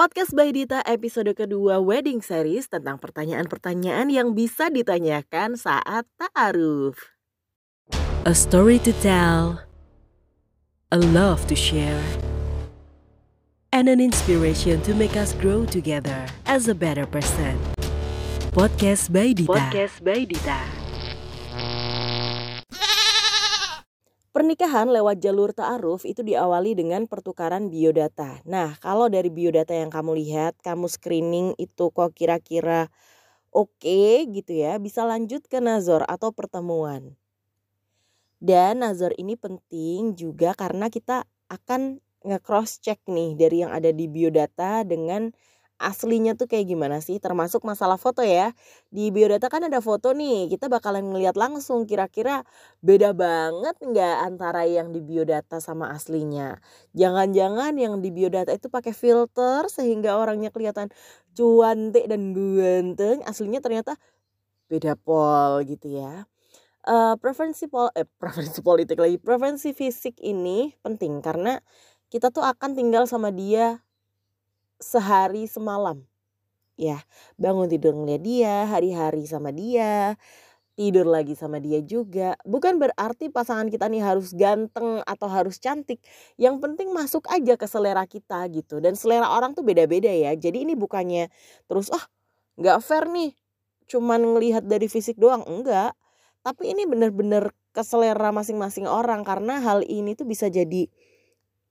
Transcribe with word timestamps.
Podcast 0.00 0.32
by 0.32 0.48
Dita 0.48 0.80
episode 0.88 1.28
kedua 1.36 1.76
Wedding 1.76 2.24
Series 2.24 2.72
tentang 2.72 2.96
pertanyaan-pertanyaan 2.96 4.08
yang 4.08 4.32
bisa 4.32 4.72
ditanyakan 4.72 5.60
saat 5.60 6.08
ta'aruf. 6.16 6.96
A 8.24 8.32
story 8.32 8.80
to 8.80 8.96
tell, 9.04 9.60
a 10.88 10.96
love 11.12 11.44
to 11.52 11.52
share, 11.52 12.00
and 13.76 13.92
an 13.92 14.00
inspiration 14.00 14.80
to 14.88 14.96
make 14.96 15.20
us 15.20 15.36
grow 15.36 15.68
together 15.68 16.24
as 16.48 16.64
a 16.64 16.72
better 16.72 17.04
person. 17.04 17.60
Podcast 18.56 19.12
by 19.12 19.36
Dita. 19.36 19.52
Podcast 19.52 20.00
by 20.00 20.24
Dita. 20.24 20.79
Pernikahan 24.30 24.86
lewat 24.86 25.18
jalur 25.18 25.50
ta'aruf 25.50 26.06
itu 26.06 26.22
diawali 26.22 26.78
dengan 26.78 27.10
pertukaran 27.10 27.66
biodata. 27.66 28.38
Nah, 28.46 28.78
kalau 28.78 29.10
dari 29.10 29.26
biodata 29.26 29.74
yang 29.74 29.90
kamu 29.90 30.14
lihat, 30.22 30.54
kamu 30.62 30.86
screening 30.86 31.58
itu 31.58 31.90
kok 31.90 32.14
kira-kira 32.14 32.86
oke 33.50 33.74
okay, 33.82 34.30
gitu 34.30 34.54
ya, 34.54 34.78
bisa 34.78 35.02
lanjut 35.02 35.42
ke 35.50 35.58
nazar 35.58 36.06
atau 36.06 36.30
pertemuan. 36.30 37.18
Dan 38.38 38.86
nazar 38.86 39.10
ini 39.18 39.34
penting 39.34 40.14
juga 40.14 40.54
karena 40.54 40.86
kita 40.94 41.26
akan 41.50 41.98
nge-cross 42.22 42.78
check 42.78 43.02
nih 43.10 43.34
dari 43.34 43.66
yang 43.66 43.74
ada 43.74 43.90
di 43.90 44.06
biodata 44.06 44.86
dengan 44.86 45.34
aslinya 45.80 46.36
tuh 46.36 46.44
kayak 46.44 46.68
gimana 46.68 47.00
sih? 47.00 47.16
Termasuk 47.16 47.64
masalah 47.64 47.96
foto 47.96 48.20
ya. 48.20 48.52
Di 48.92 49.08
biodata 49.08 49.48
kan 49.48 49.64
ada 49.64 49.80
foto 49.80 50.12
nih 50.12 50.52
kita 50.52 50.68
bakalan 50.68 51.08
ngeliat 51.08 51.34
langsung 51.40 51.88
kira-kira 51.88 52.44
beda 52.84 53.16
banget 53.16 53.74
nggak 53.80 54.16
antara 54.28 54.68
yang 54.68 54.92
di 54.92 55.00
biodata 55.00 55.58
sama 55.58 55.90
aslinya. 55.96 56.60
Jangan-jangan 56.92 57.72
yang 57.80 58.04
di 58.04 58.12
biodata 58.12 58.52
itu 58.52 58.68
pakai 58.68 58.92
filter 58.92 59.66
sehingga 59.72 60.20
orangnya 60.20 60.52
kelihatan 60.52 60.92
cuantik 61.32 62.04
dan 62.06 62.36
ganteng 62.36 63.24
aslinya 63.24 63.64
ternyata 63.64 63.96
beda 64.70 64.94
pol 65.00 65.64
gitu 65.66 65.90
ya. 65.98 66.28
Uh, 66.80 67.12
preferensi 67.20 67.68
pol 67.68 67.92
eh 67.96 68.04
preferensi 68.20 68.60
politik 68.62 69.00
lagi. 69.00 69.16
Preferensi 69.16 69.72
fisik 69.72 70.20
ini 70.20 70.70
penting 70.84 71.24
karena 71.24 71.58
kita 72.10 72.34
tuh 72.34 72.42
akan 72.42 72.74
tinggal 72.74 73.06
sama 73.06 73.30
dia 73.30 73.80
sehari 74.80 75.46
semalam. 75.46 76.02
Ya, 76.80 77.04
bangun 77.36 77.68
tidur 77.68 77.92
ngeliat 77.92 78.22
dia, 78.24 78.64
hari-hari 78.64 79.28
sama 79.28 79.52
dia, 79.52 80.16
tidur 80.80 81.04
lagi 81.04 81.36
sama 81.36 81.60
dia 81.60 81.84
juga. 81.84 82.40
Bukan 82.48 82.80
berarti 82.80 83.28
pasangan 83.28 83.68
kita 83.68 83.84
nih 83.92 84.00
harus 84.00 84.32
ganteng 84.32 85.04
atau 85.04 85.28
harus 85.28 85.60
cantik. 85.60 86.00
Yang 86.40 86.56
penting 86.64 86.88
masuk 86.96 87.28
aja 87.28 87.60
ke 87.60 87.68
selera 87.68 88.08
kita 88.08 88.48
gitu. 88.48 88.80
Dan 88.80 88.96
selera 88.96 89.28
orang 89.28 89.52
tuh 89.52 89.60
beda-beda 89.60 90.08
ya. 90.08 90.32
Jadi 90.32 90.64
ini 90.64 90.72
bukannya 90.72 91.28
terus 91.68 91.92
ah 91.92 92.00
oh, 92.00 92.04
nggak 92.56 92.80
fair 92.80 93.04
nih. 93.12 93.36
Cuman 93.92 94.24
ngelihat 94.24 94.64
dari 94.64 94.88
fisik 94.88 95.20
doang. 95.20 95.44
Enggak. 95.44 95.92
Tapi 96.40 96.72
ini 96.72 96.88
bener-bener 96.88 97.52
ke 97.76 97.84
selera 97.84 98.32
masing-masing 98.32 98.88
orang. 98.88 99.20
Karena 99.20 99.60
hal 99.60 99.84
ini 99.84 100.16
tuh 100.16 100.24
bisa 100.24 100.48
jadi 100.48 100.88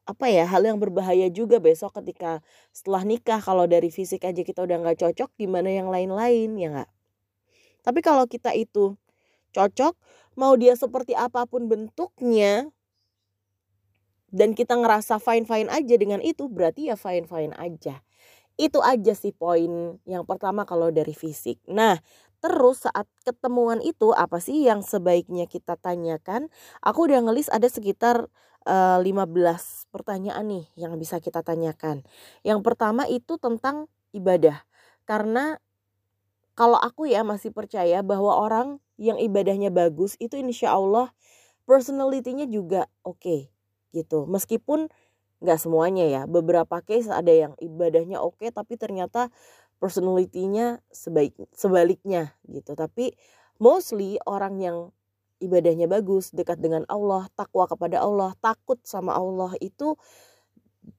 apa 0.09 0.25
ya 0.25 0.49
hal 0.49 0.65
yang 0.65 0.81
berbahaya 0.81 1.29
juga 1.29 1.61
besok 1.61 1.93
ketika 2.02 2.41
setelah 2.73 3.05
nikah. 3.05 3.38
Kalau 3.38 3.69
dari 3.69 3.93
fisik 3.93 4.25
aja 4.25 4.41
kita 4.41 4.65
udah 4.65 4.81
nggak 4.81 4.97
cocok 5.05 5.29
gimana 5.38 5.69
yang 5.69 5.88
lain-lain 5.93 6.57
ya 6.57 6.67
nggak? 6.73 6.89
Tapi 7.85 7.99
kalau 8.02 8.25
kita 8.25 8.52
itu 8.57 8.97
cocok 9.53 9.93
mau 10.33 10.57
dia 10.57 10.73
seperti 10.73 11.13
apa 11.13 11.45
pun 11.45 11.69
bentuknya 11.69 12.69
dan 14.30 14.53
kita 14.53 14.77
ngerasa 14.77 15.17
fine 15.17 15.45
fine 15.45 15.69
aja 15.69 15.95
dengan 15.97 16.21
itu 16.21 16.49
berarti 16.49 16.89
ya 16.89 16.97
fine 16.97 17.30
fine 17.30 17.53
aja. 17.57 18.02
Itu 18.59 18.83
aja 18.83 19.15
sih 19.15 19.31
poin 19.31 20.02
yang 20.03 20.27
pertama 20.27 20.67
kalau 20.67 20.91
dari 20.91 21.15
fisik. 21.15 21.61
Nah 21.69 22.02
Terus 22.39 22.87
saat 22.87 23.03
ketemuan 23.27 23.83
itu 23.83 24.15
apa 24.15 24.39
sih 24.39 24.63
yang 24.63 24.80
sebaiknya 24.80 25.43
kita 25.43 25.76
tanyakan? 25.76 26.47
Aku 26.80 27.11
udah 27.11 27.20
ngelis 27.27 27.52
ada 27.52 27.67
sekitar 27.67 28.31
uh, 28.67 28.99
eh, 28.99 29.08
15 29.08 29.93
pertanyaan 29.93 30.45
nih 30.47 30.65
yang 30.75 30.95
bisa 30.99 31.21
kita 31.21 31.45
tanyakan. 31.45 32.03
Yang 32.43 32.59
pertama 32.65 33.05
itu 33.08 33.39
tentang 33.39 33.87
ibadah. 34.11 34.64
Karena 35.05 35.59
kalau 36.58 36.75
aku 36.75 37.08
ya 37.08 37.23
masih 37.23 37.55
percaya 37.55 38.03
bahwa 38.03 38.36
orang 38.36 38.83
yang 38.99 39.15
ibadahnya 39.15 39.71
bagus 39.71 40.20
itu 40.20 40.36
insya 40.36 40.75
Allah 40.75 41.15
personalitinya 41.64 42.43
juga 42.49 42.92
oke 43.08 43.20
okay, 43.21 43.42
gitu. 43.95 44.27
Meskipun 44.27 44.91
nggak 45.39 45.59
semuanya 45.59 46.05
ya. 46.09 46.21
Beberapa 46.27 46.83
case 46.83 47.08
ada 47.08 47.31
yang 47.31 47.53
ibadahnya 47.64 48.20
oke 48.20 48.43
okay, 48.43 48.49
tapi 48.52 48.76
ternyata 48.76 49.31
personalitinya 49.80 50.83
sebaik 50.91 51.33
sebaliknya 51.55 52.36
gitu 52.52 52.76
tapi 52.76 53.15
mostly 53.58 54.20
orang 54.27 54.59
yang 54.59 54.77
ibadahnya 55.39 55.88
bagus 55.88 56.32
dekat 56.36 56.60
dengan 56.60 56.83
Allah 56.92 57.27
takwa 57.36 57.66
kepada 57.66 58.04
Allah 58.04 58.36
takut 58.44 58.80
sama 58.83 59.16
Allah 59.16 59.55
itu 59.64 59.95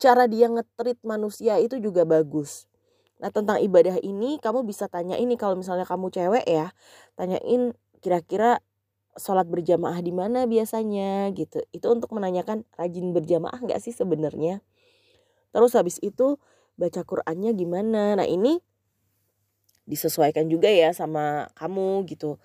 cara 0.00 0.28
dia 0.28 0.48
ngetrit 0.48 1.00
manusia 1.04 1.56
itu 1.60 1.80
juga 1.80 2.04
bagus. 2.08 2.68
Nah 3.20 3.28
tentang 3.28 3.60
ibadah 3.60 4.00
ini 4.00 4.40
kamu 4.40 4.64
bisa 4.64 4.88
tanya 4.88 5.20
ini 5.20 5.36
kalau 5.36 5.56
misalnya 5.56 5.84
kamu 5.84 6.08
cewek 6.08 6.44
ya 6.48 6.72
tanyain 7.20 7.76
kira-kira 8.00 8.64
sholat 9.20 9.44
berjamaah 9.44 10.00
di 10.00 10.12
mana 10.12 10.48
biasanya 10.48 11.28
gitu. 11.36 11.60
Itu 11.74 11.92
untuk 11.92 12.12
menanyakan 12.16 12.64
rajin 12.80 13.12
berjamaah 13.12 13.60
nggak 13.60 13.80
sih 13.82 13.92
sebenarnya? 13.92 14.64
Terus 15.52 15.76
habis 15.76 16.00
itu 16.00 16.40
baca 16.80 17.04
Qurannya 17.04 17.52
gimana? 17.52 18.16
Nah 18.16 18.24
ini 18.24 18.62
disesuaikan 19.84 20.46
juga 20.46 20.70
ya 20.70 20.94
sama 20.94 21.50
kamu 21.58 22.06
gitu 22.06 22.38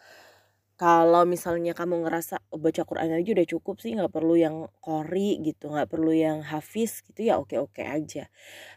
kalau 0.75 1.24
misalnya 1.24 1.72
kamu 1.72 2.03
ngerasa 2.03 2.44
oh, 2.52 2.59
baca 2.59 2.84
Quran 2.84 3.16
aja 3.16 3.30
udah 3.31 3.47
cukup 3.47 3.80
sih 3.80 3.96
nggak 3.96 4.12
perlu 4.12 4.36
yang 4.36 4.68
kori 4.84 5.40
gitu 5.40 5.72
nggak 5.72 5.88
perlu 5.88 6.12
yang 6.12 6.44
hafiz 6.44 7.00
gitu 7.08 7.31
ya 7.31 7.40
oke 7.40 7.56
oke 7.56 7.80
aja. 7.80 8.28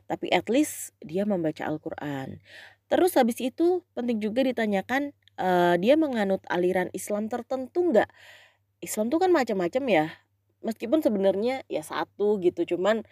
Tapi 0.06 0.30
at 0.30 0.46
least 0.46 0.94
dia 1.02 1.26
membaca 1.26 1.66
Al-Quran. 1.66 2.38
Terus 2.86 3.18
habis 3.18 3.42
itu 3.42 3.82
penting 3.98 4.22
juga 4.22 4.46
ditanyakan 4.46 5.10
uh, 5.42 5.74
dia 5.74 5.98
menganut 5.98 6.40
aliran 6.46 6.86
Islam 6.94 7.26
tertentu 7.26 7.90
nggak? 7.90 8.08
Islam 8.78 9.10
tuh 9.10 9.18
kan 9.18 9.34
macam-macam 9.34 9.84
ya. 9.90 10.06
Meskipun 10.62 11.02
sebenarnya 11.02 11.66
ya 11.66 11.82
satu 11.82 12.38
gitu 12.38 12.78
cuman 12.78 13.02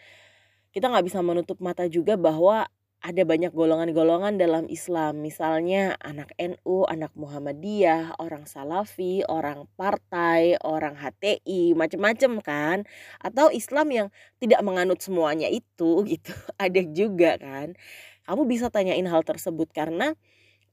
kita 0.71 0.93
nggak 0.93 1.07
bisa 1.11 1.25
menutup 1.27 1.59
mata 1.59 1.91
juga 1.91 2.15
bahwa 2.15 2.71
ada 3.07 3.23
banyak 3.23 3.55
golongan-golongan 3.55 4.35
dalam 4.35 4.67
Islam, 4.67 5.23
misalnya 5.23 5.95
anak 6.03 6.35
NU, 6.43 6.83
anak 6.91 7.15
Muhammadiyah, 7.15 8.19
orang 8.19 8.51
Salafi, 8.51 9.23
orang 9.31 9.71
partai, 9.79 10.59
orang 10.67 10.99
HTI, 10.99 11.79
macam-macam 11.79 12.43
kan? 12.43 12.79
Atau 13.23 13.55
Islam 13.55 13.95
yang 13.95 14.09
tidak 14.43 14.59
menganut 14.67 14.99
semuanya 14.99 15.47
itu 15.47 16.03
gitu. 16.11 16.35
Ada 16.59 16.83
juga 16.91 17.39
kan. 17.39 17.79
Kamu 18.27 18.43
bisa 18.51 18.75
tanyain 18.75 19.07
hal 19.07 19.23
tersebut 19.23 19.71
karena 19.71 20.19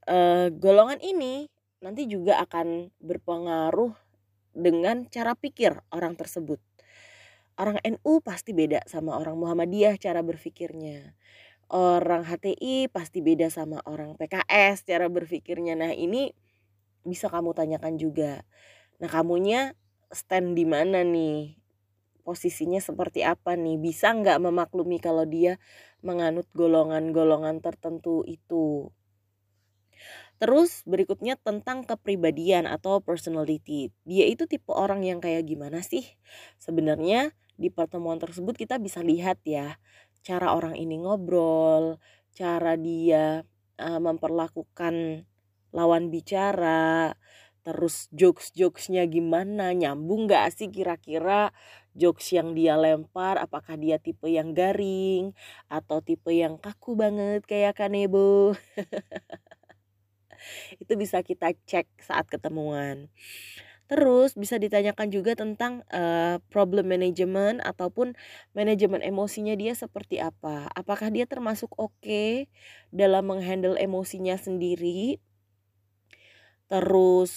uh, 0.09 0.49
golongan 0.49 0.97
ini 1.05 1.53
nanti 1.85 2.09
juga 2.09 2.41
akan 2.41 2.89
berpengaruh 2.97 3.93
dengan 4.57 5.05
cara 5.05 5.37
pikir 5.37 5.77
orang 5.93 6.17
tersebut. 6.17 6.57
Orang 7.61 7.77
NU 7.85 8.25
pasti 8.25 8.57
beda 8.57 8.81
sama 8.89 9.21
orang 9.21 9.37
Muhammadiyah 9.37 10.01
cara 10.01 10.25
berpikirnya 10.25 11.13
orang 11.73 12.21
HTI 12.21 12.87
pasti 12.93 13.25
beda 13.25 13.49
sama 13.49 13.81
orang 13.89 14.13
PKS 14.13 14.85
cara 14.85 15.09
berpikirnya. 15.09 15.73
Nah, 15.73 15.89
ini 15.89 16.29
bisa 17.01 17.27
kamu 17.27 17.57
tanyakan 17.57 17.97
juga. 17.97 18.45
Nah, 19.01 19.09
kamunya 19.09 19.73
stand 20.13 20.53
di 20.53 20.69
mana 20.69 21.01
nih? 21.01 21.57
Posisinya 22.23 22.79
seperti 22.79 23.25
apa 23.25 23.57
nih? 23.57 23.81
Bisa 23.81 24.13
nggak 24.13 24.39
memaklumi 24.39 25.01
kalau 25.01 25.25
dia 25.27 25.59
menganut 26.05 26.47
golongan-golongan 26.53 27.59
tertentu 27.59 28.23
itu? 28.23 28.93
Terus 30.37 30.85
berikutnya 30.85 31.35
tentang 31.41 31.83
kepribadian 31.83 32.69
atau 32.69 33.01
personality. 33.01 33.91
Dia 34.07 34.29
itu 34.29 34.45
tipe 34.47 34.71
orang 34.71 35.03
yang 35.03 35.19
kayak 35.19 35.49
gimana 35.49 35.83
sih? 35.83 36.05
Sebenarnya 36.61 37.33
di 37.53 37.69
pertemuan 37.69 38.17
tersebut 38.17 38.57
kita 38.57 38.81
bisa 38.81 39.05
lihat 39.05 39.39
ya 39.45 39.77
cara 40.23 40.55
orang 40.55 40.79
ini 40.79 41.03
ngobrol, 41.03 41.99
cara 42.33 42.79
dia 42.79 43.43
uh, 43.77 43.99
memperlakukan 43.99 45.27
lawan 45.75 46.09
bicara, 46.09 47.13
terus 47.63 48.07
jokes-jokesnya 48.15 49.05
gimana, 49.07 49.75
nyambung 49.75 50.31
gak 50.31 50.55
sih 50.55 50.71
kira-kira 50.71 51.51
jokes 51.93 52.33
yang 52.33 52.57
dia 52.57 52.75
lempar, 52.75 53.37
apakah 53.37 53.77
dia 53.77 54.01
tipe 54.01 54.25
yang 54.27 54.51
garing 54.51 55.31
atau 55.69 56.01
tipe 56.01 56.33
yang 56.33 56.57
kaku 56.57 56.97
banget 56.97 57.45
kayak 57.45 57.77
Kanebo. 57.77 58.53
Itu 60.81 60.99
bisa 60.99 61.23
kita 61.23 61.55
cek 61.67 61.87
saat 62.03 62.27
ketemuan. 62.27 63.07
Terus 63.93 64.33
bisa 64.33 64.57
ditanyakan 64.57 65.13
juga 65.13 65.37
tentang 65.37 65.85
uh, 65.93 66.41
problem 66.49 66.89
management 66.89 67.61
ataupun 67.61 68.17
manajemen 68.57 69.05
emosinya 69.05 69.53
dia 69.53 69.77
seperti 69.77 70.17
apa. 70.17 70.65
Apakah 70.73 71.13
dia 71.13 71.29
termasuk 71.29 71.69
oke 71.77 71.93
okay 72.01 72.49
dalam 72.89 73.29
menghandle 73.29 73.77
emosinya 73.77 74.33
sendiri? 74.33 75.21
Terus 76.65 77.29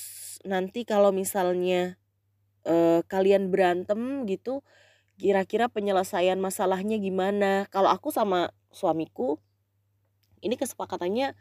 nanti 0.49 0.89
kalau 0.89 1.13
misalnya 1.13 2.01
uh, 2.65 3.05
kalian 3.05 3.53
berantem 3.53 4.25
gitu, 4.25 4.65
kira-kira 5.21 5.69
penyelesaian 5.69 6.41
masalahnya 6.41 6.97
gimana? 6.97 7.69
Kalau 7.69 7.93
aku 7.93 8.09
sama 8.09 8.49
suamiku 8.73 9.37
ini 10.41 10.57
kesepakatannya 10.57 11.37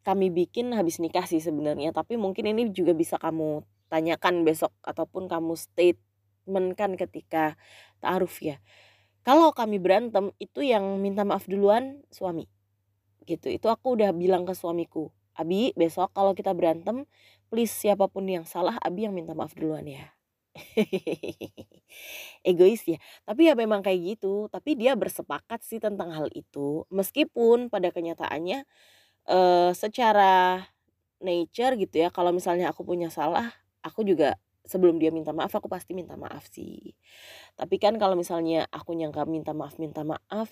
kami 0.00 0.32
bikin 0.32 0.72
habis 0.72 0.96
nikah 0.96 1.28
sih 1.28 1.44
sebenarnya, 1.44 1.92
tapi 1.92 2.16
mungkin 2.16 2.48
ini 2.56 2.72
juga 2.72 2.96
bisa 2.96 3.20
kamu 3.20 3.75
tanyakan 3.88 4.42
besok 4.42 4.74
ataupun 4.82 5.30
kamu 5.30 5.54
statement 5.54 6.74
kan 6.74 6.94
ketika 6.98 7.54
ta'aruf 8.02 8.42
ya. 8.42 8.58
Kalau 9.26 9.50
kami 9.50 9.82
berantem 9.82 10.30
itu 10.38 10.62
yang 10.62 11.02
minta 11.02 11.26
maaf 11.26 11.50
duluan 11.50 12.06
suami. 12.14 12.46
Gitu. 13.26 13.50
Itu 13.50 13.66
aku 13.66 13.98
udah 13.98 14.14
bilang 14.14 14.46
ke 14.46 14.54
suamiku. 14.54 15.10
Abi 15.36 15.74
besok 15.76 16.14
kalau 16.16 16.32
kita 16.32 16.56
berantem 16.56 17.04
please 17.52 17.74
siapa 17.74 18.08
pun 18.08 18.24
yang 18.24 18.48
salah 18.48 18.80
Abi 18.80 19.04
yang 19.04 19.12
minta 19.12 19.34
maaf 19.34 19.52
duluan 19.58 19.82
ya. 19.84 20.14
Egois 22.48 22.86
ya. 22.86 23.02
Tapi 23.26 23.50
ya 23.50 23.58
memang 23.58 23.82
kayak 23.82 24.16
gitu. 24.16 24.46
Tapi 24.46 24.78
dia 24.78 24.94
bersepakat 24.94 25.60
sih 25.66 25.82
tentang 25.82 26.14
hal 26.14 26.30
itu. 26.32 26.86
Meskipun 26.88 27.68
pada 27.68 27.90
kenyataannya 27.90 28.64
uh, 29.28 29.70
secara 29.74 30.64
nature 31.18 31.74
gitu 31.76 32.06
ya. 32.06 32.08
Kalau 32.14 32.30
misalnya 32.30 32.70
aku 32.70 32.86
punya 32.86 33.10
salah 33.10 33.52
aku 33.84 34.06
juga 34.06 34.38
sebelum 34.66 34.98
dia 34.98 35.14
minta 35.14 35.30
maaf 35.30 35.52
aku 35.54 35.70
pasti 35.70 35.94
minta 35.94 36.18
maaf 36.18 36.48
sih 36.50 36.94
tapi 37.54 37.76
kan 37.80 37.96
kalau 38.00 38.18
misalnya 38.18 38.66
aku 38.70 38.92
nyangka 38.96 39.24
minta 39.28 39.52
maaf 39.56 39.78
minta 39.78 40.02
maaf 40.02 40.50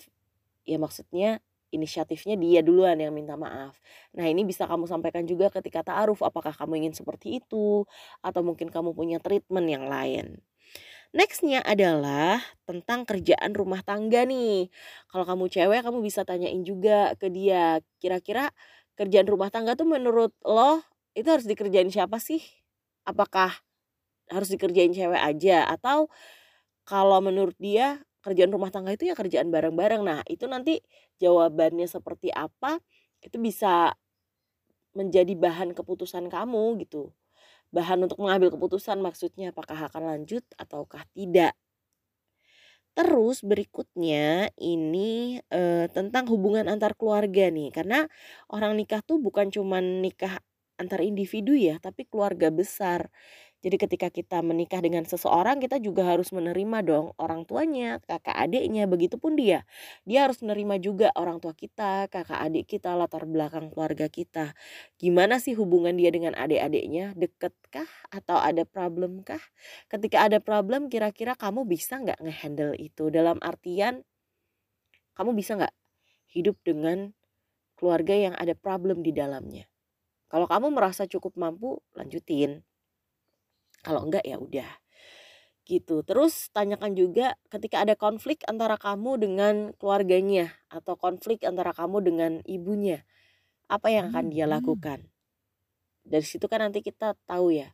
ya 0.65 0.81
maksudnya 0.81 1.41
inisiatifnya 1.75 2.39
dia 2.39 2.63
duluan 2.63 2.95
yang 2.95 3.11
minta 3.11 3.35
maaf. 3.35 3.75
Nah 4.15 4.25
ini 4.31 4.47
bisa 4.47 4.63
kamu 4.63 4.87
sampaikan 4.87 5.27
juga 5.27 5.51
ketika 5.51 5.83
ta'aruf 5.83 6.23
apakah 6.23 6.55
kamu 6.55 6.85
ingin 6.85 6.93
seperti 6.95 7.43
itu 7.43 7.83
atau 8.23 8.41
mungkin 8.45 8.71
kamu 8.71 8.95
punya 8.95 9.19
treatment 9.19 9.67
yang 9.67 9.85
lain. 9.91 10.39
Nextnya 11.15 11.63
adalah 11.63 12.43
tentang 12.67 13.07
kerjaan 13.07 13.55
rumah 13.55 13.79
tangga 13.83 14.27
nih. 14.27 14.67
Kalau 15.07 15.23
kamu 15.23 15.47
cewek 15.47 15.81
kamu 15.87 15.99
bisa 16.03 16.27
tanyain 16.27 16.59
juga 16.67 17.15
ke 17.15 17.31
dia 17.31 17.79
kira-kira 18.03 18.51
kerjaan 18.99 19.27
rumah 19.27 19.47
tangga 19.51 19.79
tuh 19.79 19.87
menurut 19.87 20.35
lo 20.43 20.83
itu 21.15 21.27
harus 21.27 21.47
dikerjain 21.47 21.87
siapa 21.87 22.19
sih? 22.19 22.43
Apakah 23.05 23.53
harus 24.29 24.49
dikerjain 24.49 24.91
cewek 24.91 25.21
aja 25.21 25.69
atau 25.69 26.09
kalau 26.85 27.21
menurut 27.21 27.55
dia 27.57 28.01
kerjaan 28.25 28.49
rumah 28.49 28.73
tangga 28.73 28.93
itu 28.93 29.05
ya 29.05 29.13
kerjaan 29.13 29.53
bareng-bareng. 29.53 30.01
Nah, 30.01 30.21
itu 30.25 30.49
nanti 30.49 30.81
jawabannya 31.21 31.85
seperti 31.85 32.33
apa 32.33 32.81
itu 33.21 33.37
bisa 33.37 33.93
menjadi 34.97 35.33
bahan 35.37 35.77
keputusan 35.77 36.25
kamu 36.33 36.81
gitu. 36.81 37.13
Bahan 37.69 38.05
untuk 38.07 38.21
mengambil 38.23 38.49
keputusan 38.53 38.97
maksudnya 39.03 39.53
apakah 39.53 39.77
akan 39.91 40.03
lanjut 40.09 40.41
ataukah 40.57 41.05
tidak. 41.13 41.53
Terus 42.95 43.43
berikutnya 43.43 44.55
ini 44.55 45.43
e, 45.51 45.91
tentang 45.91 46.31
hubungan 46.31 46.71
antar 46.71 46.95
keluarga 46.95 47.51
nih 47.51 47.67
karena 47.75 48.07
orang 48.47 48.79
nikah 48.79 49.03
tuh 49.03 49.19
bukan 49.19 49.51
cuman 49.51 49.99
nikah 49.99 50.39
antar 50.81 51.01
individu 51.03 51.53
ya, 51.55 51.79
tapi 51.81 52.07
keluarga 52.07 52.51
besar. 52.53 53.09
Jadi 53.65 53.81
ketika 53.81 54.07
kita 54.13 54.45
menikah 54.45 54.77
dengan 54.77 55.09
seseorang, 55.09 55.57
kita 55.57 55.81
juga 55.81 56.05
harus 56.05 56.29
menerima 56.29 56.85
dong 56.85 57.05
orang 57.17 57.49
tuanya, 57.49 57.97
kakak 58.05 58.37
adiknya, 58.37 58.85
begitupun 58.85 59.33
dia. 59.33 59.65
Dia 60.05 60.29
harus 60.29 60.37
menerima 60.45 60.77
juga 60.77 61.09
orang 61.17 61.41
tua 61.41 61.57
kita, 61.57 62.05
kakak 62.13 62.39
adik 62.45 62.69
kita, 62.69 62.93
latar 62.93 63.25
belakang 63.25 63.73
keluarga 63.73 64.05
kita. 64.05 64.53
Gimana 65.01 65.41
sih 65.41 65.57
hubungan 65.57 65.97
dia 65.97 66.13
dengan 66.13 66.37
adik-adiknya? 66.37 67.17
Deketkah 67.17 67.89
atau 68.13 68.37
ada 68.37 68.61
problem 68.69 69.25
kah? 69.25 69.41
Ketika 69.89 70.29
ada 70.29 70.37
problem, 70.37 70.85
kira-kira 70.93 71.33
kamu 71.33 71.65
bisa 71.65 71.97
nggak 71.97 72.21
ngehandle 72.21 72.77
itu? 72.77 73.09
Dalam 73.09 73.41
artian, 73.41 74.05
kamu 75.17 75.31
bisa 75.33 75.57
nggak 75.57 75.73
hidup 76.35 76.59
dengan 76.61 77.15
keluarga 77.79 78.13
yang 78.15 78.35
ada 78.37 78.53
problem 78.53 79.01
di 79.01 79.09
dalamnya? 79.15 79.65
Kalau 80.35 80.51
kamu 80.51 80.67
merasa 80.75 81.07
cukup 81.07 81.39
mampu, 81.39 81.79
lanjutin. 81.95 82.67
Kalau 83.79 84.03
enggak 84.03 84.27
ya 84.27 84.35
udah. 84.35 84.67
Gitu. 85.63 86.03
Terus 86.03 86.51
tanyakan 86.51 86.91
juga 86.91 87.39
ketika 87.47 87.87
ada 87.87 87.95
konflik 87.95 88.43
antara 88.43 88.75
kamu 88.75 89.15
dengan 89.15 89.55
keluarganya 89.79 90.51
atau 90.67 90.99
konflik 90.99 91.47
antara 91.47 91.71
kamu 91.71 92.03
dengan 92.03 92.31
ibunya, 92.43 93.07
apa 93.71 93.87
yang 93.87 94.11
akan 94.11 94.27
dia 94.27 94.43
hmm. 94.43 94.59
lakukan? 94.59 95.07
Dari 96.03 96.27
situ 96.27 96.51
kan 96.51 96.67
nanti 96.67 96.83
kita 96.83 97.15
tahu 97.23 97.55
ya 97.55 97.71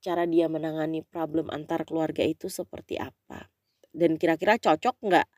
cara 0.00 0.24
dia 0.24 0.48
menangani 0.48 1.04
problem 1.04 1.52
antar 1.52 1.84
keluarga 1.84 2.24
itu 2.24 2.48
seperti 2.48 2.96
apa. 2.96 3.52
Dan 3.92 4.16
kira-kira 4.16 4.56
cocok 4.56 4.96
nggak 4.96 5.28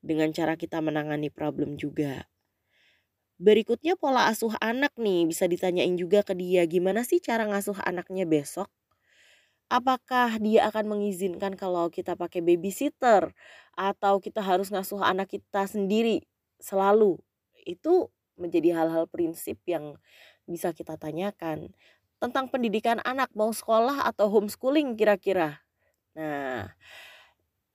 dengan 0.00 0.32
cara 0.32 0.56
kita 0.56 0.80
menangani 0.80 1.28
problem 1.28 1.76
juga. 1.76 2.24
Berikutnya 3.46 3.94
pola 4.02 4.22
asuh 4.32 4.54
anak 4.58 4.92
nih 5.04 5.20
bisa 5.30 5.44
ditanyain 5.52 5.94
juga 6.02 6.20
ke 6.28 6.34
dia 6.42 6.62
gimana 6.74 7.00
sih 7.06 7.18
cara 7.26 7.44
ngasuh 7.50 7.78
anaknya 7.90 8.24
besok? 8.34 8.66
Apakah 9.68 10.40
dia 10.40 10.64
akan 10.72 10.96
mengizinkan 10.96 11.52
kalau 11.52 11.92
kita 11.92 12.16
pakai 12.16 12.40
babysitter 12.40 13.36
atau 13.76 14.16
kita 14.16 14.40
harus 14.40 14.72
ngasuh 14.72 15.04
anak 15.04 15.28
kita 15.36 15.68
sendiri 15.68 16.24
selalu? 16.56 17.20
Itu 17.68 18.08
menjadi 18.40 18.72
hal-hal 18.80 19.04
prinsip 19.12 19.60
yang 19.68 20.00
bisa 20.48 20.72
kita 20.72 20.96
tanyakan 20.96 21.76
tentang 22.16 22.48
pendidikan 22.48 22.98
anak 23.04 23.28
mau 23.36 23.52
sekolah 23.52 24.08
atau 24.08 24.32
homeschooling 24.32 24.96
kira-kira. 24.96 25.60
Nah, 26.16 26.72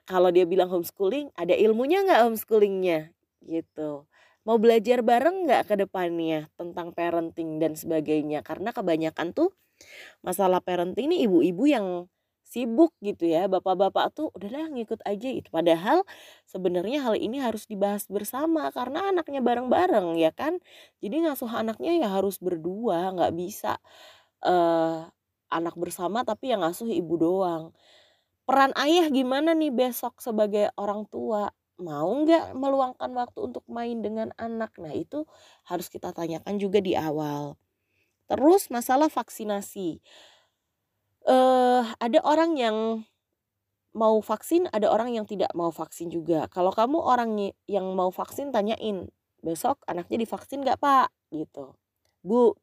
kalau 0.04 0.30
dia 0.36 0.44
bilang 0.44 0.68
homeschooling, 0.72 1.32
ada 1.38 1.56
ilmunya 1.56 2.04
nggak 2.04 2.22
homeschoolingnya 2.28 3.12
gitu 3.44 4.08
mau 4.48 4.58
belajar 4.60 5.00
bareng 5.04 5.48
nggak 5.48 5.64
ke 5.72 5.76
depannya 5.80 6.52
tentang 6.60 6.92
parenting 6.96 7.60
dan 7.64 7.74
sebagainya? 7.80 8.44
Karena 8.46 8.72
kebanyakan 8.76 9.32
tuh 9.36 9.52
masalah 10.26 10.60
parenting 10.64 11.12
ini 11.12 11.26
ibu-ibu 11.28 11.64
yang 11.68 11.88
sibuk 12.54 12.94
gitu 13.02 13.26
ya 13.26 13.50
bapak-bapak 13.50 14.14
tuh 14.14 14.30
udahlah 14.38 14.70
ngikut 14.70 15.02
aja 15.10 15.26
itu 15.26 15.50
padahal 15.50 16.06
sebenarnya 16.46 17.02
hal 17.02 17.18
ini 17.18 17.42
harus 17.42 17.66
dibahas 17.66 18.06
bersama 18.06 18.70
karena 18.70 19.10
anaknya 19.10 19.42
bareng-bareng 19.42 20.14
ya 20.22 20.30
kan? 20.36 20.62
Jadi 21.02 21.26
ngasuh 21.26 21.50
anaknya 21.50 21.98
ya 21.98 22.08
harus 22.14 22.38
berdua 22.38 23.10
nggak 23.18 23.34
bisa 23.34 23.82
uh, 24.46 25.10
anak 25.50 25.76
bersama 25.78 26.22
tapi 26.22 26.54
yang 26.54 26.62
ngasuh 26.62 26.90
ibu 26.94 27.16
doang. 27.18 27.74
Peran 28.46 28.76
ayah 28.76 29.08
gimana 29.10 29.56
nih 29.56 29.72
besok 29.72 30.20
sebagai 30.20 30.70
orang 30.76 31.08
tua 31.08 31.50
mau 31.82 32.10
nggak 32.24 32.54
meluangkan 32.54 33.12
waktu 33.18 33.40
untuk 33.50 33.66
main 33.66 34.02
dengan 34.02 34.30
anak? 34.38 34.76
Nah 34.78 34.94
itu 34.94 35.26
harus 35.66 35.90
kita 35.90 36.14
tanyakan 36.14 36.62
juga 36.62 36.80
di 36.84 36.94
awal. 36.94 37.58
Terus 38.30 38.70
masalah 38.70 39.10
vaksinasi. 39.10 40.02
Uh, 41.24 41.88
ada 42.04 42.20
orang 42.28 42.60
yang 42.60 43.08
mau 43.94 44.20
vaksin 44.20 44.68
ada 44.74 44.90
orang 44.90 45.14
yang 45.14 45.26
tidak 45.26 45.54
mau 45.54 45.70
vaksin 45.70 46.10
juga. 46.10 46.50
Kalau 46.50 46.74
kamu 46.74 46.98
orang 47.00 47.54
yang 47.70 47.86
mau 47.94 48.10
vaksin 48.10 48.50
tanyain 48.50 49.08
besok 49.44 49.80
anaknya 49.88 50.24
divaksin 50.24 50.66
nggak 50.66 50.82
pak? 50.82 51.10
Gitu. 51.30 51.74
Bu. 52.26 52.54